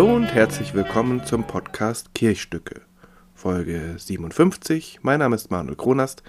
[0.00, 2.80] und herzlich willkommen zum Podcast Kirchstücke,
[3.34, 5.00] Folge 57.
[5.02, 6.22] Mein Name ist Manuel Kronast,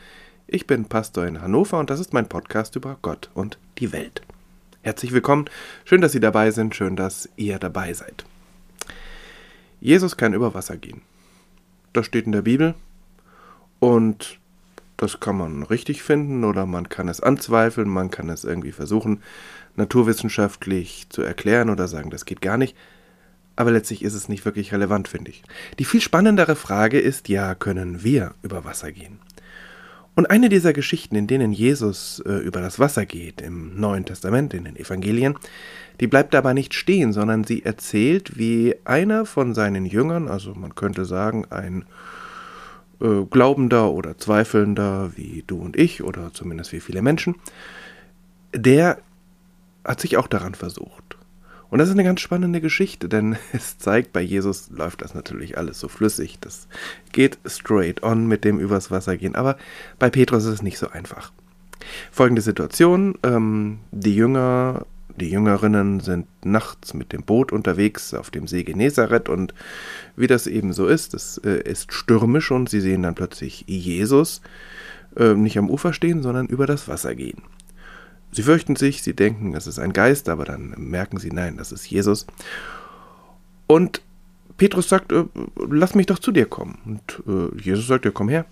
[0.48, 4.22] ich bin Pastor in Hannover und das ist mein Podcast über Gott und die Welt.
[4.82, 5.46] Herzlich willkommen,
[5.86, 8.26] schön, dass Sie dabei sind, schön, dass ihr dabei seid.
[9.80, 11.02] Jesus kann über Wasser gehen.
[11.94, 12.76] Das steht in der Bibel
[13.80, 14.40] und
[14.98, 19.24] das kann man richtig finden oder man kann es anzweifeln, man kann es irgendwie versuchen,
[19.78, 22.76] naturwissenschaftlich zu erklären oder sagen, das geht gar nicht.
[23.56, 25.44] Aber letztlich ist es nicht wirklich relevant, finde ich.
[25.80, 29.20] Die viel spannendere Frage ist ja, können wir über Wasser gehen?
[30.16, 34.54] Und eine dieser Geschichten, in denen Jesus äh, über das Wasser geht, im Neuen Testament,
[34.54, 35.36] in den Evangelien,
[36.00, 40.76] die bleibt aber nicht stehen, sondern sie erzählt, wie einer von seinen Jüngern, also man
[40.76, 41.86] könnte sagen, ein
[43.02, 47.36] äh, Glaubender oder Zweifelnder wie du und ich oder zumindest wie viele Menschen,
[48.54, 49.00] der
[49.84, 51.18] hat sich auch daran versucht.
[51.74, 55.58] Und das ist eine ganz spannende Geschichte, denn es zeigt, bei Jesus läuft das natürlich
[55.58, 56.38] alles so flüssig.
[56.40, 56.68] Das
[57.14, 59.34] geht straight on mit dem übers Wasser gehen.
[59.34, 59.58] Aber
[59.98, 61.32] bei Petrus ist es nicht so einfach.
[62.12, 64.86] Folgende Situation: ähm, Die Jünger,
[65.20, 69.56] die Jüngerinnen sind nachts mit dem Boot unterwegs auf dem See Genezareth und
[70.16, 74.42] wie das eben so ist, es äh, ist stürmisch und sie sehen dann plötzlich Jesus
[75.18, 77.42] äh, nicht am Ufer stehen, sondern über das Wasser gehen.
[78.34, 81.72] Sie fürchten sich, sie denken, es ist ein Geist, aber dann merken sie, nein, das
[81.72, 82.26] ist Jesus.
[83.68, 84.02] Und
[84.58, 85.26] Petrus sagt, äh,
[85.70, 86.80] lass mich doch zu dir kommen.
[86.86, 88.46] Und äh, Jesus sagt, ja, komm her.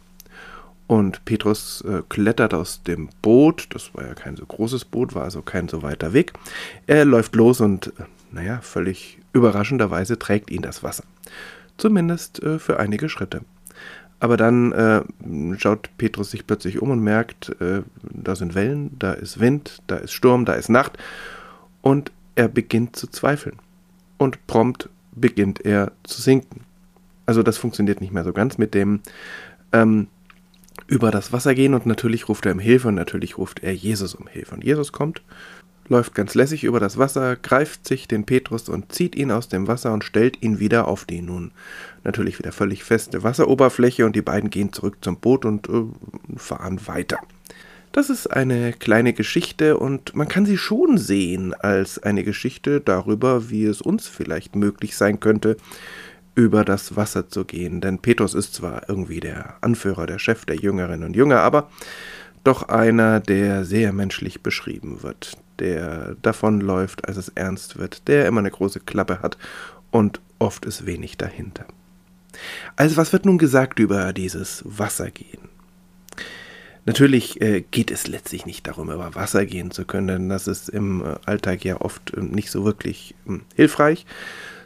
[0.87, 5.23] Und Petrus äh, klettert aus dem Boot, das war ja kein so großes Boot, war
[5.23, 6.33] also kein so weiter Weg.
[6.85, 7.93] Er läuft los und,
[8.31, 11.05] naja, völlig überraschenderweise trägt ihn das Wasser.
[11.77, 13.41] Zumindest für einige Schritte.
[14.21, 15.01] Aber dann äh,
[15.57, 19.97] schaut Petrus sich plötzlich um und merkt, äh, da sind Wellen, da ist Wind, da
[19.97, 20.99] ist Sturm, da ist Nacht.
[21.81, 23.57] Und er beginnt zu zweifeln.
[24.19, 26.61] Und prompt beginnt er zu sinken.
[27.25, 28.99] Also das funktioniert nicht mehr so ganz mit dem
[29.71, 30.05] ähm,
[30.85, 34.13] über das Wasser gehen und natürlich ruft er um Hilfe und natürlich ruft er Jesus
[34.13, 34.53] um Hilfe.
[34.53, 35.23] Und Jesus kommt
[35.91, 39.67] läuft ganz lässig über das Wasser, greift sich den Petrus und zieht ihn aus dem
[39.67, 41.51] Wasser und stellt ihn wieder auf die nun
[42.03, 45.83] natürlich wieder völlig feste Wasseroberfläche und die beiden gehen zurück zum Boot und äh,
[46.37, 47.19] fahren weiter.
[47.91, 53.49] Das ist eine kleine Geschichte und man kann sie schon sehen als eine Geschichte darüber,
[53.49, 55.57] wie es uns vielleicht möglich sein könnte,
[56.33, 57.81] über das Wasser zu gehen.
[57.81, 61.69] Denn Petrus ist zwar irgendwie der Anführer, der Chef der Jüngerinnen und Jünger, aber
[62.45, 68.39] doch einer, der sehr menschlich beschrieben wird, der davonläuft, als es ernst wird, der immer
[68.39, 69.37] eine große Klappe hat
[69.91, 71.65] und oft ist wenig dahinter.
[72.75, 75.49] Also was wird nun gesagt über dieses Wassergehen?
[76.85, 80.67] Natürlich äh, geht es letztlich nicht darum, über Wasser gehen zu können, denn das ist
[80.67, 84.07] im äh, Alltag ja oft äh, nicht so wirklich hm, hilfreich,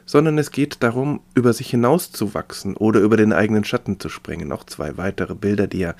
[0.05, 4.53] sondern es geht darum, über sich hinauszuwachsen oder über den eigenen Schatten zu springen.
[4.53, 5.95] Auch zwei weitere Bilder, die ja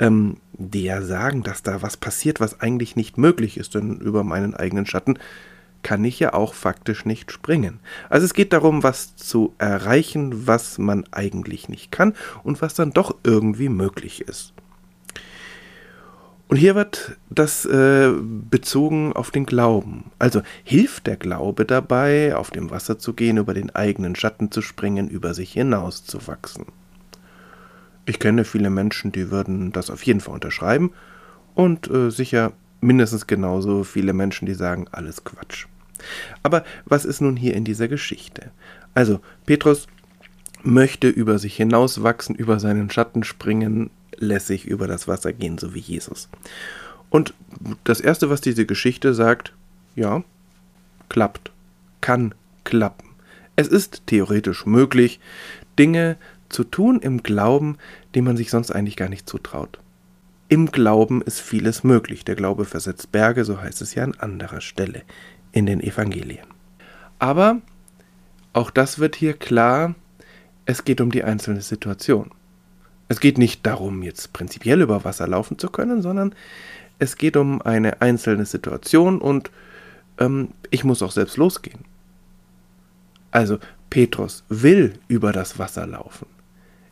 [0.00, 4.24] ähm, die ja sagen, dass da was passiert, was eigentlich nicht möglich ist, denn über
[4.24, 5.18] meinen eigenen Schatten
[5.82, 7.80] kann ich ja auch faktisch nicht springen.
[8.08, 12.90] Also es geht darum, was zu erreichen, was man eigentlich nicht kann und was dann
[12.90, 14.52] doch irgendwie möglich ist.
[16.48, 20.10] Und hier wird das äh, bezogen auf den Glauben.
[20.18, 24.60] Also hilft der Glaube dabei, auf dem Wasser zu gehen, über den eigenen Schatten zu
[24.60, 26.66] springen, über sich hinaus zu wachsen.
[28.06, 30.92] Ich kenne viele Menschen, die würden das auf jeden Fall unterschreiben
[31.54, 35.66] und äh, sicher mindestens genauso viele Menschen, die sagen, alles Quatsch.
[36.42, 38.50] Aber was ist nun hier in dieser Geschichte?
[38.94, 39.86] Also, Petrus
[40.62, 45.80] möchte über sich hinauswachsen, über seinen Schatten springen, lässig über das Wasser gehen, so wie
[45.80, 46.28] Jesus.
[47.10, 47.34] Und
[47.84, 49.52] das Erste, was diese Geschichte sagt,
[49.94, 50.22] ja,
[51.08, 51.50] klappt,
[52.00, 52.34] kann
[52.64, 53.10] klappen.
[53.56, 55.20] Es ist theoretisch möglich,
[55.78, 56.16] Dinge
[56.50, 57.78] zu tun im Glauben,
[58.14, 59.78] den man sich sonst eigentlich gar nicht zutraut.
[60.48, 62.24] Im Glauben ist vieles möglich.
[62.24, 65.02] Der Glaube versetzt Berge, so heißt es ja an anderer Stelle
[65.52, 66.46] in den Evangelien.
[67.18, 67.60] Aber
[68.52, 69.94] auch das wird hier klar,
[70.66, 72.32] es geht um die einzelne Situation.
[73.08, 76.34] Es geht nicht darum, jetzt prinzipiell über Wasser laufen zu können, sondern
[76.98, 79.50] es geht um eine einzelne Situation und
[80.18, 81.84] ähm, ich muss auch selbst losgehen.
[83.30, 83.58] Also
[83.88, 86.26] Petrus will über das Wasser laufen.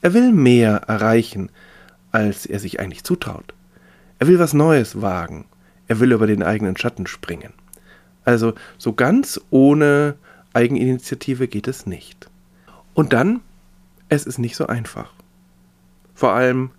[0.00, 1.50] Er will mehr erreichen,
[2.12, 3.54] als er sich eigentlich zutraut.
[4.18, 5.46] Er will was Neues wagen.
[5.86, 7.52] Er will über den eigenen Schatten springen.
[8.24, 10.16] Also so ganz ohne
[10.52, 12.28] Eigeninitiative geht es nicht.
[12.94, 13.40] Und dann,
[14.08, 15.12] es ist nicht so einfach.
[16.14, 16.70] Vor allem,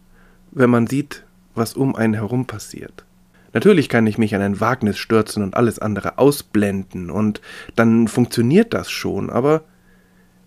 [0.51, 1.23] wenn man sieht,
[1.55, 3.05] was um einen herum passiert.
[3.53, 7.41] Natürlich kann ich mich an ein Wagnis stürzen und alles andere ausblenden, und
[7.75, 9.63] dann funktioniert das schon, aber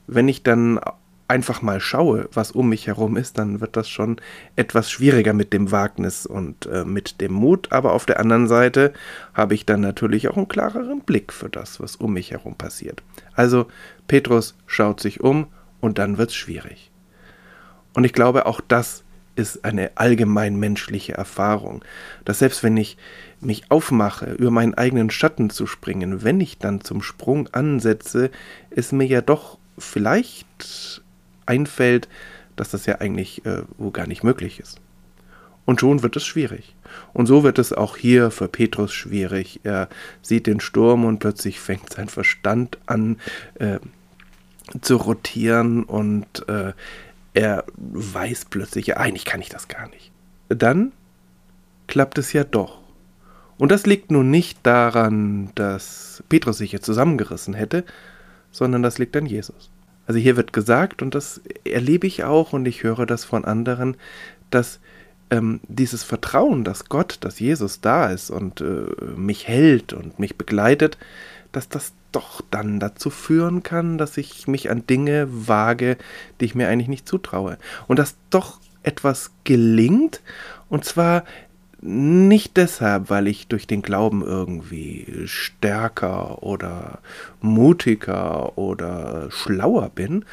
[0.06, 0.78] wenn ich dann
[1.32, 4.20] einfach mal schaue, was um mich herum ist, dann wird das schon
[4.55, 7.73] etwas schwieriger mit dem Wagnis und äh, mit dem Mut.
[7.73, 8.93] Aber auf der anderen Seite
[9.32, 13.02] habe ich dann natürlich auch einen klareren Blick für das, was um mich herum passiert.
[13.34, 13.67] Also
[14.08, 15.46] Petrus schaut sich um
[15.81, 16.90] und dann wird es schwierig.
[17.94, 19.02] Und ich glaube, auch das
[19.34, 21.82] ist eine allgemein menschliche Erfahrung,
[22.26, 22.99] dass selbst wenn ich
[23.40, 28.31] mich aufmache, über meinen eigenen Schatten zu springen, wenn ich dann zum Sprung ansetze,
[28.69, 31.02] es mir ja doch vielleicht
[31.46, 32.08] einfällt,
[32.56, 33.62] dass das ja eigentlich äh,
[33.92, 34.80] gar nicht möglich ist.
[35.64, 36.74] Und schon wird es schwierig.
[37.12, 39.60] Und so wird es auch hier für Petrus schwierig.
[39.62, 39.88] Er
[40.20, 43.18] sieht den Sturm und plötzlich fängt sein Verstand an
[43.58, 43.78] äh,
[44.80, 46.72] zu rotieren und äh,
[47.34, 50.10] er weiß plötzlich, eigentlich kann ich das gar nicht.
[50.48, 50.92] Dann
[51.86, 52.78] klappt es ja doch.
[53.58, 57.84] Und das liegt nun nicht daran, dass Petrus sich jetzt zusammengerissen hätte,
[58.50, 59.70] sondern das liegt an Jesus.
[60.12, 63.96] Also hier wird gesagt, und das erlebe ich auch und ich höre das von anderen,
[64.50, 64.78] dass
[65.30, 68.84] ähm, dieses Vertrauen, dass Gott, dass Jesus da ist und äh,
[69.16, 70.98] mich hält und mich begleitet,
[71.50, 75.96] dass das doch dann dazu führen kann, dass ich mich an Dinge wage,
[76.38, 77.56] die ich mir eigentlich nicht zutraue.
[77.88, 80.20] Und dass doch etwas gelingt,
[80.68, 81.24] und zwar
[81.82, 87.00] nicht deshalb, weil ich durch den Glauben irgendwie stärker oder
[87.40, 90.25] mutiger oder schlauer bin,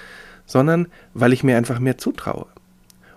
[0.46, 2.46] sondern weil ich mir einfach mehr zutraue.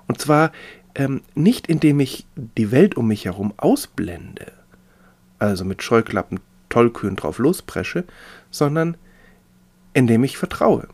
[0.06, 0.50] Und zwar
[0.94, 4.52] ähm, nicht indem ich die Welt um mich herum ausblende,
[5.38, 8.04] also mit Scheuklappen tollkühn drauf lospresche,
[8.50, 8.96] sondern
[9.94, 10.88] indem ich vertraue.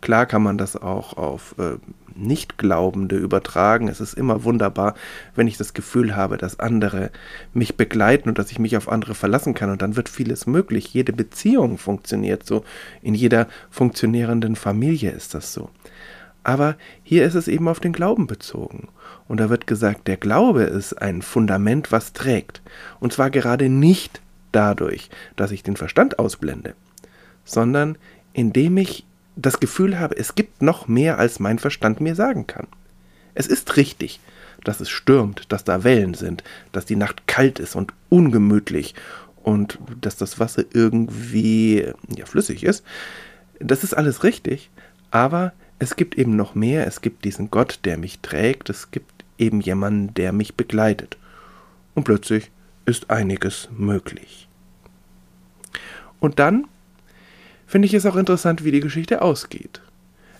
[0.00, 1.78] Klar kann man das auch auf äh,
[2.16, 3.88] Nichtglaubende übertragen.
[3.88, 4.94] Es ist immer wunderbar,
[5.34, 7.10] wenn ich das Gefühl habe, dass andere
[7.52, 9.70] mich begleiten und dass ich mich auf andere verlassen kann.
[9.70, 10.92] Und dann wird vieles möglich.
[10.94, 12.64] Jede Beziehung funktioniert so.
[13.02, 15.70] In jeder funktionierenden Familie ist das so.
[16.46, 18.88] Aber hier ist es eben auf den Glauben bezogen.
[19.26, 22.62] Und da wird gesagt, der Glaube ist ein Fundament, was trägt.
[23.00, 24.20] Und zwar gerade nicht
[24.52, 26.74] dadurch, dass ich den Verstand ausblende,
[27.44, 27.98] sondern
[28.32, 29.04] indem ich
[29.36, 32.66] das Gefühl habe, es gibt noch mehr, als mein Verstand mir sagen kann.
[33.34, 34.18] Es ist richtig,
[34.64, 36.42] dass es stürmt, dass da Wellen sind,
[36.72, 38.94] dass die Nacht kalt ist und ungemütlich
[39.42, 41.86] und dass das Wasser irgendwie
[42.16, 42.82] ja, flüssig ist.
[43.60, 44.70] Das ist alles richtig,
[45.10, 46.86] aber es gibt eben noch mehr.
[46.86, 48.70] Es gibt diesen Gott, der mich trägt.
[48.70, 51.18] Es gibt eben jemanden, der mich begleitet.
[51.94, 52.50] Und plötzlich
[52.86, 54.48] ist einiges möglich.
[56.18, 56.66] Und dann
[57.66, 59.80] finde ich es auch interessant, wie die Geschichte ausgeht.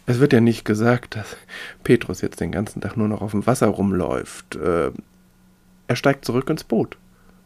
[0.07, 1.37] Es wird ja nicht gesagt, dass
[1.83, 4.55] Petrus jetzt den ganzen Tag nur noch auf dem Wasser rumläuft.
[4.57, 4.93] Äh,
[5.89, 6.97] er steigt zurück ins Boot.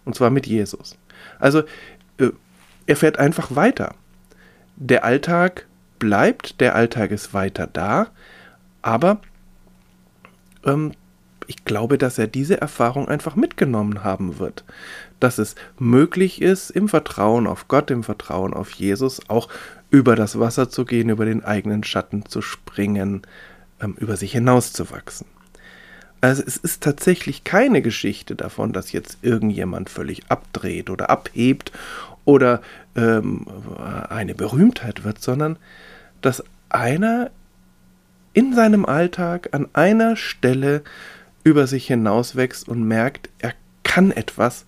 [0.04, 0.96] Und zwar mit Jesus.
[1.38, 1.60] Also,
[2.18, 2.30] äh,
[2.86, 3.94] er fährt einfach weiter.
[4.76, 5.66] Der Alltag
[5.98, 8.08] bleibt, der Alltag ist weiter da,
[8.82, 9.20] aber
[10.64, 10.92] ähm,
[11.50, 14.62] ich glaube, dass er diese Erfahrung einfach mitgenommen haben wird.
[15.18, 19.48] Dass es möglich ist, im Vertrauen auf Gott, im Vertrauen auf Jesus auch
[19.90, 23.22] über das Wasser zu gehen, über den eigenen Schatten zu springen,
[23.80, 25.26] ähm, über sich hinauszuwachsen.
[26.20, 31.72] Also es ist tatsächlich keine Geschichte davon, dass jetzt irgendjemand völlig abdreht oder abhebt
[32.24, 32.62] oder
[32.94, 33.44] ähm,
[34.08, 35.56] eine Berühmtheit wird, sondern
[36.22, 37.32] dass einer
[38.34, 40.84] in seinem Alltag an einer Stelle
[41.44, 44.66] über sich hinauswächst und merkt, er kann etwas,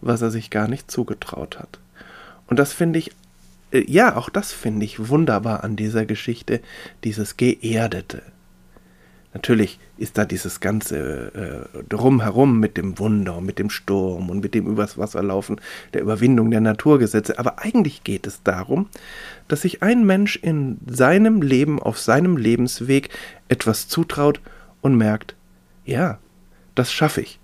[0.00, 1.78] was er sich gar nicht zugetraut hat.
[2.46, 3.12] Und das finde ich,
[3.72, 6.60] äh, ja, auch das finde ich wunderbar an dieser Geschichte,
[7.04, 8.22] dieses Geerdete.
[9.34, 14.40] Natürlich ist da dieses ganze äh, drumherum mit dem Wunder und mit dem Sturm und
[14.40, 15.58] mit dem übers Wasser laufen,
[15.94, 17.38] der Überwindung der Naturgesetze.
[17.38, 18.88] Aber eigentlich geht es darum,
[19.48, 23.08] dass sich ein Mensch in seinem Leben, auf seinem Lebensweg
[23.48, 24.40] etwas zutraut
[24.82, 25.34] und merkt,
[25.84, 26.18] ja,
[26.74, 27.38] das schaffe ich.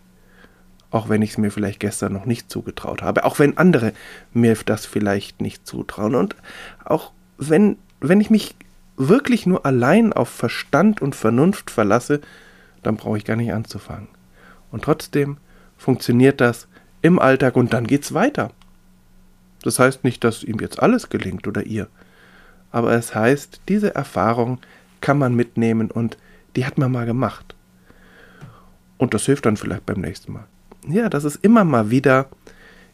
[0.91, 3.25] Auch wenn ich es mir vielleicht gestern noch nicht zugetraut habe.
[3.25, 3.93] Auch wenn andere
[4.33, 6.15] mir das vielleicht nicht zutrauen.
[6.15, 6.35] Und
[6.85, 8.55] auch wenn, wenn ich mich
[8.97, 12.21] wirklich nur allein auf Verstand und Vernunft verlasse,
[12.83, 14.09] dann brauche ich gar nicht anzufangen.
[14.71, 15.37] Und trotzdem
[15.77, 16.69] funktioniert das
[17.03, 18.51] im Alltag und dann geht's weiter.
[19.63, 21.89] Das heißt nicht, dass ihm jetzt alles gelingt oder ihr.
[22.71, 24.59] Aber es heißt, diese Erfahrung
[25.01, 26.19] kann man mitnehmen und
[26.57, 27.55] die hat man mal gemacht.
[28.99, 30.47] Und das hilft dann vielleicht beim nächsten Mal.
[30.87, 32.29] Ja, dass es immer mal wieder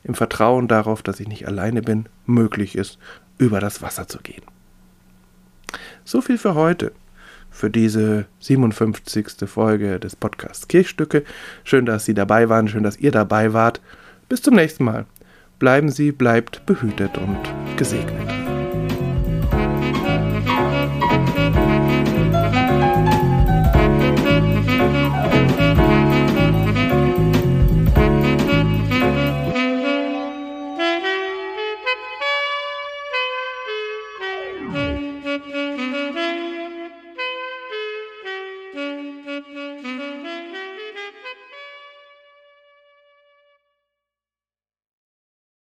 [0.04, 2.98] im Vertrauen darauf, dass ich nicht alleine bin, möglich ist,
[3.38, 4.42] über das Wasser zu gehen.
[6.04, 6.92] So viel für heute,
[7.50, 9.48] für diese 57.
[9.48, 11.24] Folge des Podcasts Kirchstücke.
[11.64, 13.80] Schön, dass Sie dabei waren, schön, dass ihr dabei wart.
[14.28, 15.06] Bis zum nächsten Mal.
[15.58, 17.38] Bleiben Sie, bleibt behütet und
[17.76, 18.43] gesegnet.